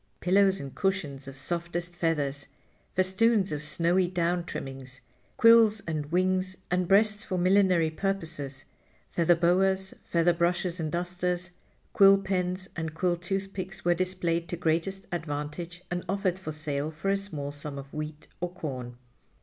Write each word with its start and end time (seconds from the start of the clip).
Pillows 0.19 0.59
and 0.59 0.73
cushions 0.73 1.27
of 1.27 1.35
softest 1.35 1.95
feathers, 1.95 2.47
festoons 2.95 3.51
of 3.51 3.61
snowy 3.61 4.07
down 4.07 4.43
trimmings, 4.43 5.01
quills 5.37 5.79
and 5.81 6.07
wings 6.11 6.57
and 6.71 6.87
breasts 6.87 7.23
for 7.23 7.37
millinery 7.37 7.91
purposes, 7.91 8.65
feather 9.09 9.35
boas, 9.35 9.93
feather 10.03 10.33
brushes 10.33 10.79
and 10.79 10.91
dusters, 10.91 11.51
quill 11.93 12.17
pens 12.17 12.67
and 12.75 12.95
quill 12.95 13.15
toothpicks 13.15 13.85
were 13.85 13.93
displayed 13.93 14.49
to 14.49 14.57
greatest 14.57 15.05
advantage 15.11 15.83
and 15.91 16.03
offered 16.09 16.39
for 16.39 16.51
sale 16.51 16.89
for 16.89 17.09
a 17.11 17.15
small 17.15 17.51
sum 17.51 17.77
of 17.77 17.93
wheat 17.93 18.27
or 18.39 18.49
corn. 18.51 18.97